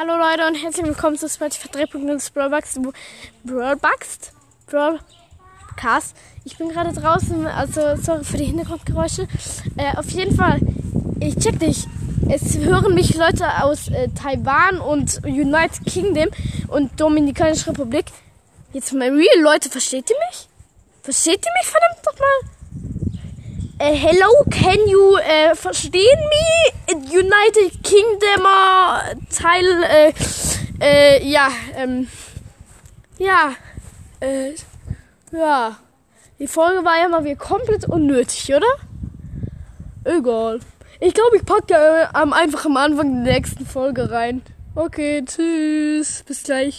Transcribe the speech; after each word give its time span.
Hallo 0.00 0.16
Leute 0.16 0.46
und 0.46 0.54
herzlich 0.54 0.86
willkommen 0.86 1.18
zu 1.18 1.28
Spotify 1.28 1.66
3.0 1.66 2.32
Brawlbugs. 2.32 4.30
Brawlbugs? 4.68 6.14
Ich 6.44 6.56
bin 6.56 6.68
gerade 6.68 6.92
draußen, 6.92 7.44
also 7.48 7.96
sorry 8.00 8.22
für 8.22 8.36
die 8.36 8.44
Hintergrundgeräusche. 8.44 9.26
Äh, 9.76 9.96
auf 9.96 10.08
jeden 10.10 10.36
Fall, 10.36 10.60
ich 11.18 11.34
check 11.38 11.58
dich. 11.58 11.84
Es 12.30 12.58
hören 12.58 12.94
mich 12.94 13.16
Leute 13.16 13.44
aus 13.64 13.88
äh, 13.88 14.06
Taiwan 14.10 14.80
und 14.80 15.20
United 15.24 15.84
Kingdom 15.84 16.28
und 16.68 17.00
Dominikanische 17.00 17.70
Republik. 17.70 18.04
Jetzt 18.72 18.92
mal 18.92 19.10
real, 19.10 19.40
Leute, 19.40 19.68
versteht 19.68 20.08
ihr 20.10 20.16
mich? 20.30 20.48
Versteht 21.02 21.44
ihr 21.44 21.52
mich 21.60 21.68
verdammt 21.68 22.06
nochmal? 22.06 22.48
Uh, 23.80 23.94
hello, 23.94 24.28
can 24.48 24.78
you 24.86 25.16
uh, 25.16 25.56
verstehen 25.56 26.20
me? 26.30 26.94
United 27.10 27.82
Kingdom 27.82 28.46
Teil, 29.30 29.82
äh, 29.84 30.12
äh, 30.80 31.26
ja, 31.26 31.48
ähm, 31.76 32.08
ja, 33.18 33.52
äh, 34.20 34.54
ja. 35.32 35.76
Die 36.38 36.46
Folge 36.46 36.84
war 36.84 36.98
ja 37.00 37.08
mal 37.08 37.24
wieder 37.24 37.36
komplett 37.36 37.88
unnötig, 37.88 38.54
oder? 38.54 38.66
Egal. 40.04 40.60
Ich 41.00 41.14
glaube, 41.14 41.36
ich 41.36 41.44
packe 41.44 41.74
äh, 41.74 42.06
einfach 42.12 42.64
am 42.64 42.76
Anfang 42.76 43.24
der 43.24 43.34
nächsten 43.34 43.66
Folge 43.66 44.10
rein. 44.10 44.42
Okay, 44.74 45.24
tschüss. 45.24 46.22
Bis 46.26 46.44
gleich. 46.44 46.76